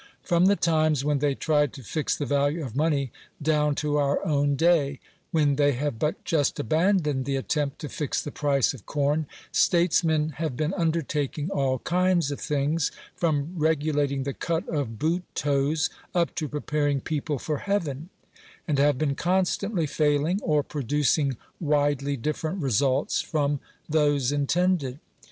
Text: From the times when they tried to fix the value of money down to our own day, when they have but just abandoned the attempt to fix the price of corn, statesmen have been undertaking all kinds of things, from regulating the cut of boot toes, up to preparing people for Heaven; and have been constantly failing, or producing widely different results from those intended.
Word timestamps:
From 0.23 0.47
the 0.47 0.55
times 0.55 1.05
when 1.05 1.19
they 1.19 1.35
tried 1.35 1.73
to 1.73 1.83
fix 1.83 2.17
the 2.17 2.25
value 2.25 2.65
of 2.65 2.75
money 2.75 3.11
down 3.39 3.75
to 3.75 3.97
our 3.97 4.25
own 4.25 4.55
day, 4.55 4.99
when 5.29 5.57
they 5.57 5.73
have 5.73 5.99
but 5.99 6.25
just 6.25 6.59
abandoned 6.59 7.25
the 7.25 7.35
attempt 7.35 7.77
to 7.81 7.87
fix 7.87 8.19
the 8.19 8.31
price 8.31 8.73
of 8.73 8.87
corn, 8.87 9.27
statesmen 9.51 10.29
have 10.37 10.57
been 10.57 10.73
undertaking 10.73 11.51
all 11.51 11.77
kinds 11.77 12.31
of 12.31 12.39
things, 12.39 12.91
from 13.15 13.53
regulating 13.55 14.23
the 14.23 14.33
cut 14.33 14.67
of 14.69 14.97
boot 14.97 15.21
toes, 15.35 15.91
up 16.15 16.33
to 16.33 16.47
preparing 16.49 16.99
people 16.99 17.37
for 17.37 17.59
Heaven; 17.59 18.09
and 18.67 18.79
have 18.79 18.97
been 18.97 19.13
constantly 19.13 19.85
failing, 19.85 20.39
or 20.41 20.63
producing 20.63 21.37
widely 21.59 22.17
different 22.17 22.59
results 22.59 23.21
from 23.21 23.59
those 23.87 24.31
intended. 24.31 24.97